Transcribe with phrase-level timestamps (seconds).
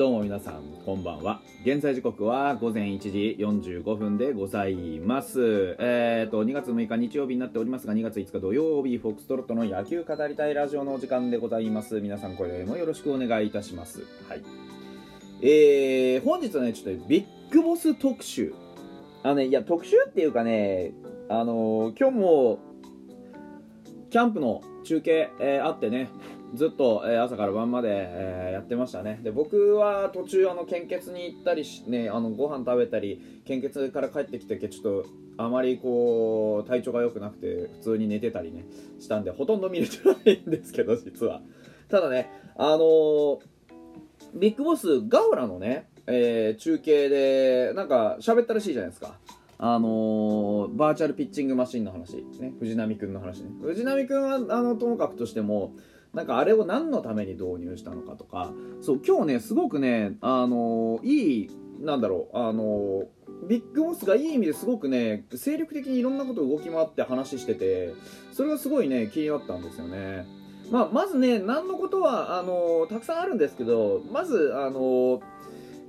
[0.00, 1.42] どうも皆さん、こんばんは。
[1.62, 5.76] 現在時刻は午前1時45分でございます。
[5.78, 12.00] えーと、2月6日日曜日になっておりますが、2月5日土曜日、フォックストロットの野球語りたいラジオのお時間でございます。
[12.00, 14.06] 皆さん、これもよろしくお願いいたします。
[14.26, 14.42] はい。
[15.42, 18.54] えー、本日はね、ちょっとビッグボス特集。
[19.22, 20.94] あのね、いや、特集っていうかね、
[21.28, 22.58] あのー今日も、
[24.08, 26.08] キャンプの中継、えーあってね、
[26.54, 29.20] ずっと、えー朝から晩まで、えーやってましたね。
[29.22, 38.66] で僕は途中あの献血に行ったりし、ね、あのご飯食べたり献血から帰ってきてちょっとあまりこう体調が良くなくて普通に寝てたりね
[38.98, 41.40] したんでほとんど見れてないんですけど実は。
[41.88, 43.38] ただねあのー
[44.34, 49.14] ビッグボスガオラのね、えー中継でなんか喋ったらしいじゃないですか。
[49.58, 53.50] あのーバーチャルピッチングマシンの話、ね、藤波くんの話ね。
[53.62, 55.74] 藤波くんはあのともかくとしても
[56.14, 63.04] なんかあれを何のために導入したのかとかそう今日ねすごくねあのいいなんだろうあの
[63.48, 67.94] ビッグボスがいい意味ですごくね精力的にいろんなことを動き回って話してて
[68.32, 70.26] それがすごいね気になったんですよね。
[70.70, 75.20] まあ、まずね何のことはあのたくさんあるんですけどまずあの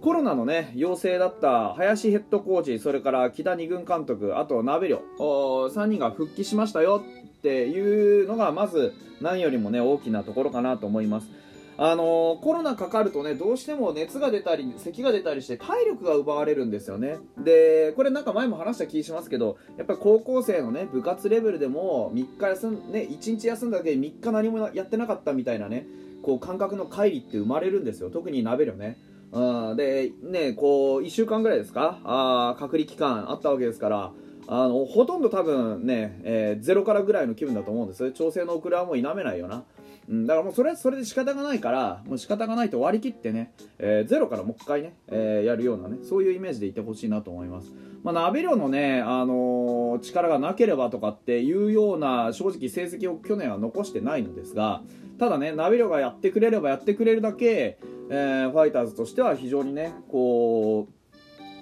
[0.01, 7.03] コロナのね陽性だった林ヘッドコーチそれから木田二軍監督あと鍋寮3人が復帰しましたよ。
[7.41, 11.29] っていうのがまず何よりもね大きなところかなと思います。
[11.77, 17.17] あのーコロナかかるとねどうしても熱が出たり咳が出たりして体力が奪われるんですよね。
[17.43, 25.87] でこれなんか前も話した気しますけどやっぱり高校生のね部活レベルでも3日休んね1日休んだだけで3日何もやってなかったみたいなね
[26.21, 28.11] こう感覚の乖離って生まれるんですよ。
[28.11, 28.99] 特に鍋るよね。
[29.31, 31.99] うんでねこう1週間ぐらいですか？
[32.03, 34.11] あ隔離期間あったわけですから
[34.47, 39.63] あのほとんど多分ね、えーゼロからぐらいの気分だと思うんです調整の遅れはもう否めないよな。
[40.09, 47.71] うん、だからもうそれはそれで仕方がないからもう仕方がないと割り切ってね、えーゼロからもう一回ね、えーやるようなねそういうイメージでいてほしいなと思います。
[48.03, 54.81] まあ、鍋量のね、あの力がなければとかっていうような正直成績を去年は残してないのですが
[55.19, 57.77] ただね鍋量がやってくれればやってくれるだけ、
[58.09, 60.87] えーファイターズとしては非常にねこ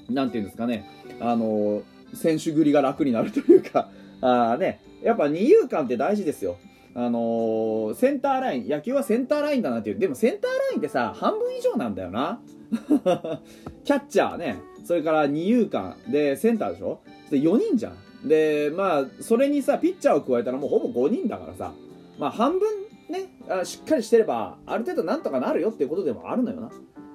[0.10, 3.90] うなんていうんですかねあのー選手繰りが楽になるというか
[4.22, 4.82] あね。
[5.02, 6.58] やっぱ二遊間って大事ですよ。
[6.96, 10.00] あのーセンターライン野球はセンターラインだなっていう。
[10.00, 12.42] でもセンターラインってさ半分以上なんだよな。
[13.84, 14.58] キャッチャーね。
[14.84, 15.96] それから二遊間。
[16.10, 17.00] でセンターでしょ？
[17.30, 18.28] で4人じゃん。
[18.28, 21.72] でまあそれにさピッチャーを加えたらもうほぼ5人だからさ。
[22.18, 22.68] まあ半分
[23.10, 26.70] ねあしっかりしてればある程度なんとかなるよっていうことでもあるのよな。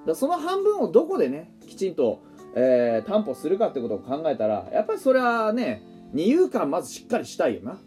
[0.07, 2.21] だその半分をどこでねきちんと、
[2.55, 5.83] えー担保するかってことを考えたらやっぱりそれはね
[6.13, 7.79] 二遊間まずしっかりしたいよな。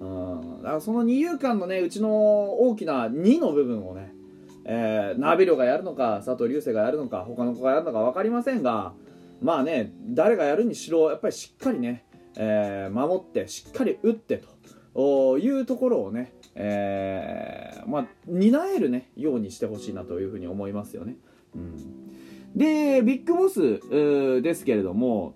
[0.00, 0.62] うん。
[0.62, 4.12] だからその二遊間のねうちの大きな2の部分をね、
[4.64, 8.94] えー、ナビロがやるのか佐藤流星がやるのか他の子がやるのか分かりませんが
[9.42, 12.04] まあね誰がやるにしろやっぱりしっかりね、
[12.36, 14.42] えー守ってしっかり打って
[14.94, 21.16] というところをね、えーまあ、担える、ね、ようにしてほしいなというふうに思いますよね。
[21.54, 21.76] うん、
[22.54, 23.80] でビッグボス
[24.42, 25.34] ですけれども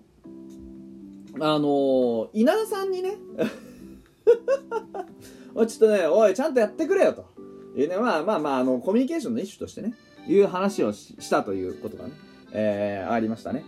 [1.35, 3.17] あのー稲田さんにね
[5.55, 7.25] ちょっとねおいちゃんとやってくれよと。
[7.75, 9.93] いうねまあまあまああのコミュニケーションの一種としてね
[10.27, 12.11] いう話をししたということがね、
[12.51, 13.63] えーありましたね。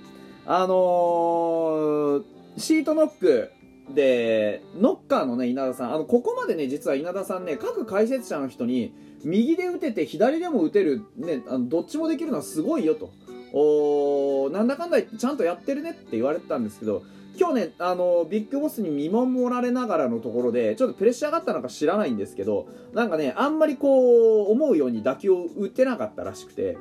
[0.46, 2.24] あのー
[2.58, 3.52] シートノック
[3.94, 5.94] でノッカーのね稲田さん。
[5.94, 13.12] あのここまでね実は稲田さんね各解説者の人に右で打てて左でも打てる、ね、あのどっちもできるのはすごいよと。
[13.54, 17.04] おなんだかんだちゃんとやってるねって言われてたんですけど
[17.38, 26.78] 今日ねあのビッグボスに見守られながらのところでちょっとプレッシャーがあったのか知らないんですけどなんかねあんまりこう思うように打球を打てなかったらしくて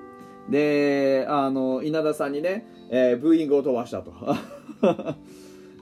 [0.49, 4.13] であの稲田さんにね、えーブーイングを飛ばしたと。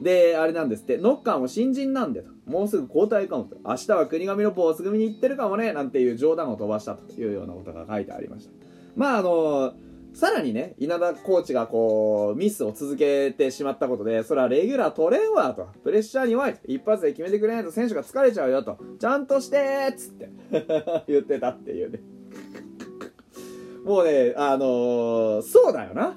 [0.02, 2.30] であれなんですってノッカーも新人なんでと。
[2.46, 3.56] もうすぐ交代かもと。
[3.64, 8.52] 明日は国神のポーズ組に行ってるかもねなんていう冗談を飛ばしたというようなことが書いてありました。
[8.94, 9.72] まああの
[10.18, 15.68] さらにね稲田コーチがこうミスを続けてしまったことでそれはレギュラー取れんわと。
[15.84, 16.58] プレッシャーに弱い。
[16.66, 17.70] 一発で決めてくれないと。
[17.70, 18.78] 選手が疲れちゃうよと。
[18.98, 20.28] ちゃんとしてーっつって。
[21.06, 22.00] 言ってたっていうね。
[23.84, 26.16] もうねあのーそうだよな。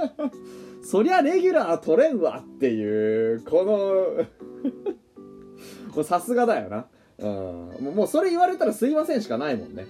[0.84, 4.26] そりゃレギュラー取れんわっていうこの
[5.96, 6.86] もうさすがだよな。
[7.16, 7.94] うん。
[7.94, 9.86] もうそれ言われたらすいませんしかないもんね。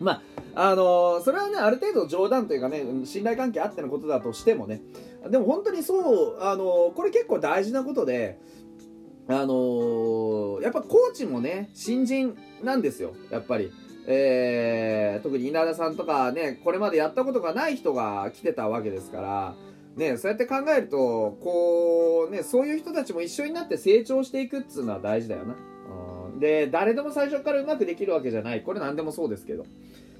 [0.00, 0.22] ま
[0.54, 4.80] ああのーそれはねある程度冗談というかね信頼関係あってのことだとしてもね
[5.30, 8.38] でも本当にそうあのーこれ結構大事なことで
[9.28, 13.70] あのーやっぱコーチもね新人なんですよやっぱり、
[14.06, 19.54] えー、特に稲田さんとかね、これまでやったことがない人が来てたわけですから、
[19.96, 25.56] ね、そうやって考えると、こう、ね、そういう人たちも一緒になって成長していくっつうのは大事だよな。
[26.38, 28.62] で、誰でも最初からうまくできるわけじゃない。
[28.62, 29.64] これ何でもそうですけど。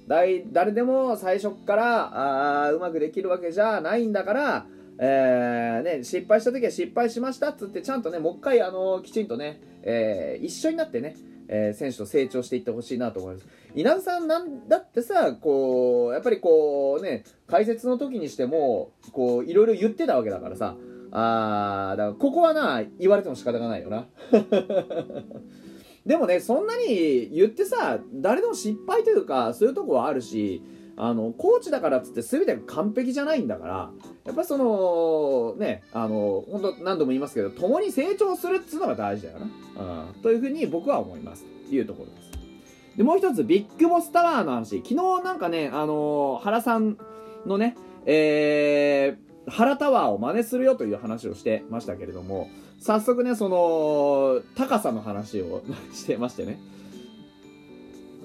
[0.09, 4.67] 誰でも最初からあうまくできるわけじゃないんだから、
[4.99, 11.15] えーね、失敗した時は失敗しましたっつってちゃんとねもう一回あのきちんとね、えー、一緒になってね、
[11.49, 20.75] えー、選手と成長していってほしいなと思います稲田さんなんだってさこうやっぱりこうね解説の時にしてもこういろいろ言ってたわけだからさ
[21.11, 24.07] あだからここはな言われても仕方がないよな
[26.09, 30.63] でもね、そんなに言ってさ、誰でも失敗というか、そういうとこはあるし、
[30.97, 33.91] あの、コーチだからっつって全てが完璧じゃないんだから、
[34.25, 39.39] やっぱその、ね、あの、本当何度も言いますけど、共に成長するっつうのが大事だよ
[39.77, 40.07] な。
[40.09, 40.23] うん。
[40.23, 41.45] というふうに僕は思います。
[41.69, 42.97] というところです。
[42.97, 44.79] で、もう一つ、ビッグボスタワーの話。
[44.79, 46.97] 昨日なんかね、あの原さん
[47.45, 47.77] のね、
[48.07, 52.49] えー、原タワーを真似するよという話をしてましたけれども、
[52.81, 56.59] 早速ね、その、高さの話をしてましてね。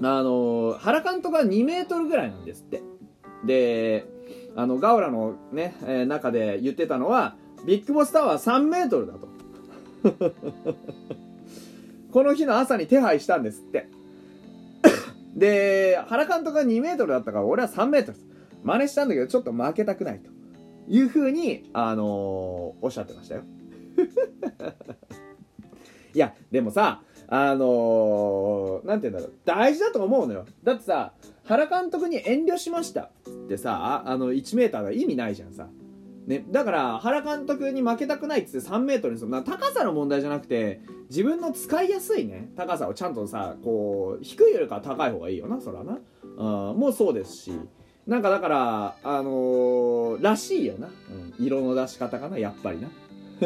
[0.01, 2.81] あの、原監督は2メートルぐらいなんですって。
[3.45, 4.05] で、
[4.55, 7.35] あの、ガウラのね、えー、中で言ってたのは、
[7.65, 9.27] ビッグボスタワー3メートルだと。
[12.11, 13.88] この日の朝に手配したんですって。
[15.35, 18.17] で、原監督が2メートルだったから、俺は3メートル。
[18.63, 20.29] 真似したんだけど、ちょっと負けたくないと。
[20.88, 22.07] いうふうに、あのー、
[22.81, 23.44] おっしゃってましたよ。
[26.13, 30.45] いや、でもさ、あのー、なんて言うんだろう、大事だと思うのよ。
[30.63, 31.13] だってさ、
[31.44, 33.09] 原監督に遠慮しました。
[33.27, 35.67] ってさ、あの、1メーターが意味ないじゃんさ。
[36.27, 39.31] ね、だから原監督に負けたくないっつって3メートルにする。
[39.31, 47.51] な高さの問題じゃなくて自分の使いやすいね高さをちゃんとさこう低いよりかは高い方がいいよなそらな、うん、もうそうですし。
[48.07, 52.89] なんかだからあのー、らしいよな、うん、色の出し方かなやっぱりな。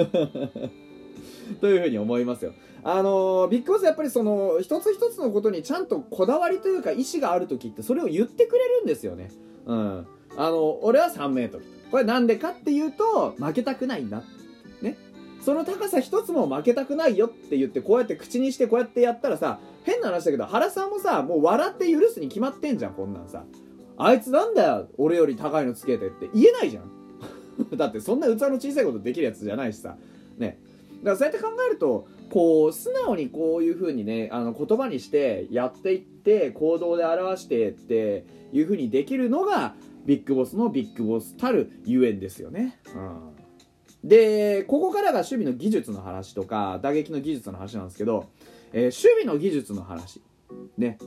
[1.61, 2.53] というふうに思いますよ。
[2.83, 9.31] あのビッグボスやっぱりその一つ一つのことにちゃんとこだわりというか意思がある時ってそれを言ってくれるんですよね。
[9.65, 10.07] うん。
[10.37, 11.65] あの、俺は3メートル。
[11.91, 14.23] これなんでかっていうと、負けたくないんだ。
[14.81, 14.97] ね。
[15.41, 23.43] その高さ一つも負けたくないよって言って、こうやって口にしてこうやってやったらさ、変な話だけど、原さんもさ、もう笑って許すに決まってんじゃん、こんなんさ。
[23.97, 26.96] あいつなんだよ、俺より高いのつけてって言えないじゃん。
[27.75, 29.97] だってそんな器の小さいことできるやつじゃないしさ。
[30.37, 30.59] ね。
[30.99, 39.75] だからそうやって考えるとこう素直にこういう風にねあの言葉にしてやっていって行動で表してっていう風にできるのが
[40.05, 42.79] ビッグボスのビッグボスたるゆえんですよね。
[42.95, 48.25] うん、でここからが守備の技術の話とか打撃の技術の話なんですけど、
[48.73, 50.21] えー、守備の技術の話。
[50.77, 50.97] ね。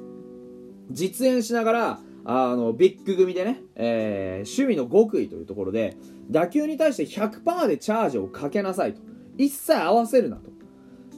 [0.91, 5.97] 実演しながらあのビッグ組でね、えー、守備の極意というところで
[6.31, 9.01] 打球に対して100%でチャージをかけなさいと。
[9.39, 10.51] 一切合わせるなと。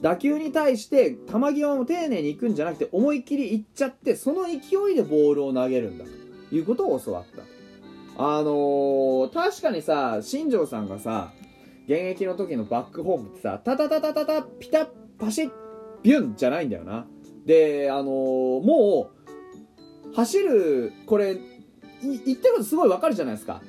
[0.01, 4.55] 打球に対して球際も丁寧に行くんじゃなくて思い切りいっちゃってその勢
[4.91, 6.23] いでボールを投げるんだと。
[6.55, 7.43] いうことを教わった。
[8.15, 11.33] あのー、確かにさ新庄さんがさ
[11.85, 14.87] 現役の時のバックホームってさタタタタタタピタッ
[15.17, 15.51] パシッ
[16.03, 17.07] ビュンじゃないんだよな。
[17.45, 19.12] であのー、もう
[20.15, 21.37] 走るこれ
[22.01, 23.61] 言ってることすごいわかるじゃないですか。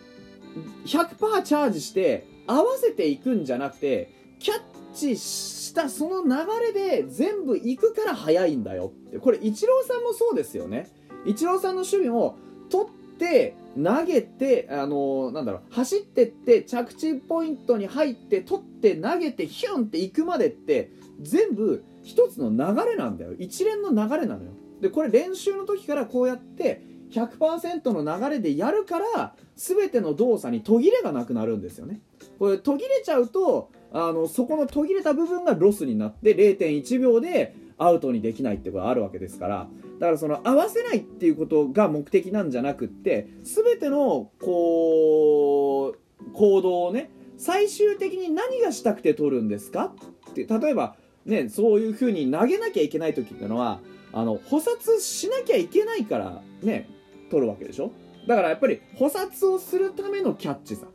[0.87, 4.61] 100%チャージして合わせていくんじゃなくてキャッ
[4.95, 9.19] チしたその流れで全部行くから速いんだよって。
[9.19, 10.89] これイチローさんもそうですよね。
[11.27, 12.37] イチローさんの守備も
[12.71, 23.33] 取って投げてあのー、なんだろう走ってって着地ポイントに入って取って投げてヒュンって行くまでって全部一つの流れなんだよ。
[23.39, 24.51] 一連の流れなのよ。
[24.81, 32.01] でこれ練習の時からこうやって100%の流れでやるから全ての動作に途切れがなくなるんですよね。
[32.39, 39.69] これ途切れちゃうとあのそこの途切れた部分がロスになって0.1秒でアウトにできないってことがあるわけですから。
[39.99, 49.93] だからその合わせないっていうことが目的なんじゃなくって全てのこう行動をね最終的に何がしたくて取るんですか
[50.31, 53.81] って例えばねそういう風に投げなきゃいけない時っていうのは
[54.15, 56.89] あの補殺しなきゃいけないからね
[57.31, 57.91] 取るわけでしょ？
[58.29, 60.87] だからやっぱり補殺をするためのキャッチさ。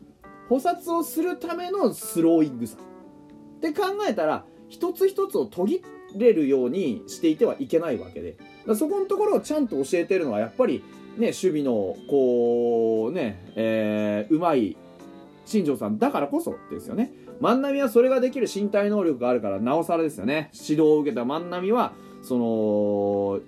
[0.48, 2.78] 補殺をするためのスローイングさ。
[2.78, 5.84] って考えたら一つ一つを途切
[6.16, 8.38] れるようにしていてはいけないわけで。
[8.74, 10.84] そこのところをちゃんと教えてるのはやっぱり
[11.18, 14.78] ね守備のこうねえー、うまい
[15.46, 16.00] 新庄さん。
[16.00, 17.12] だからこそですよね。
[17.42, 20.50] 万波はそれができる身体能力があるからなおさらですよね。
[20.54, 22.46] 指導を受けた万波はその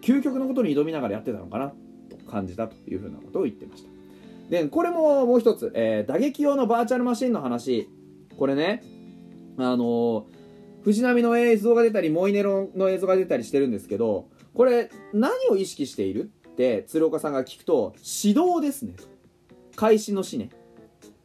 [0.02, 1.74] 究極のことに挑みながらやってたのかな
[2.10, 3.90] と感じたというふうなことを言ってました。
[4.50, 7.90] でこれももう一つ、えー、打撃用のバーチャルマシンの話。
[8.38, 8.84] これね
[9.58, 10.24] あのー、
[10.84, 18.96] 藤波の映像が出たりモイネロの映像が出たりしてるんですけどこれ何を意識しているって鶴岡さんが聞くと指導ですね。
[19.76, 20.50] 開始の死ね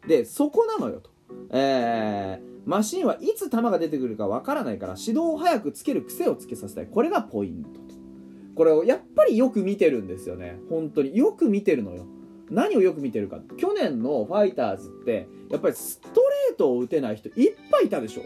[0.06, 1.10] でそこなのよと。
[1.50, 6.86] えー、マシンはいつ球が出てくるかわからないから指導を早くつける癖をつけさせたい。
[6.86, 7.80] これがポイント
[8.56, 10.58] これをやっぱりよく見てるんですよね。
[10.68, 11.16] 本当に。
[11.16, 12.06] よく見てるのよ。
[12.50, 18.22] 何をよく見てるか去年のファイターズってやっぱりストレートを打てない人いっぱいいたでしょ。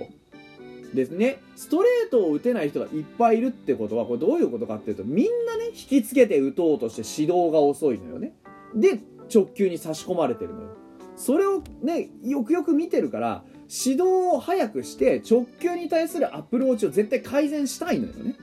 [0.95, 1.39] ですね。
[1.55, 8.35] ストレートを打てない人がいっぱいいるってことはこれどういうことかっていうとみんなね引きつけて打とうとして指導が遅いのよね。
[8.75, 9.01] で
[9.33, 10.69] 直球に差し込まれてるのよ。
[11.17, 18.35] それをねよくよく見てるから指導を早くして直球に対するアプローチを絶対改善したいのよね。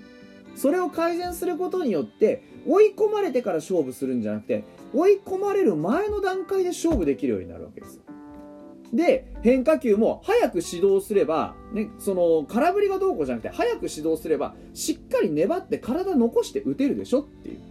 [0.55, 8.01] それを改善することによって追い込まれてから勝負するんじゃなくて追い込まれる前の段階で勝負できるようになるわけです
[8.91, 17.61] で変化球も早く指導すれば、ね、その空振りがどうこうじゃなくて早く指導すればしっかり粘って体残して打てるでしょっていう、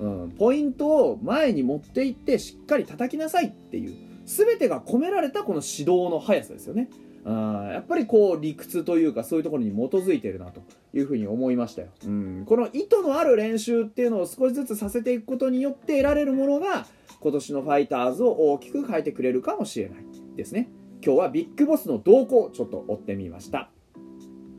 [0.00, 4.05] うん、ポイントを前に持っていってしっかり叩きなさいっていう。
[4.26, 6.90] 全てが込められたこの指導の速さですよね。
[7.24, 10.62] あやっぱりこう理屈というかそういうところに基づいてるなと
[10.94, 16.86] いうふうに思いましたよ、うん、この意図のある練習っていうのを少しずつさせていくことによって得られるものが
[17.18, 20.04] 今年のファイターズを大きく変えてくれるかもしれない
[20.36, 20.68] ですね。
[21.04, 23.70] 今日はビッグボスの動向をちょっと追ってみました。